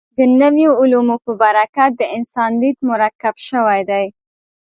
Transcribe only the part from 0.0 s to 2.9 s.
د نویو علومو په برکت د انسان لید